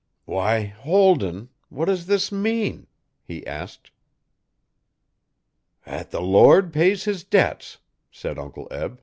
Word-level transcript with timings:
'Why, 0.25 0.63
Holden! 0.63 1.49
What 1.69 1.85
does 1.85 2.07
this 2.07 2.31
mean?' 2.31 2.87
he 3.23 3.45
asked. 3.45 3.91
''At 5.85 6.09
the 6.09 6.23
Lord 6.23 6.73
pays 6.73 7.03
His 7.03 7.23
debts,' 7.23 7.77
said 8.11 8.39
Uncle 8.39 8.67
Eb. 8.71 8.99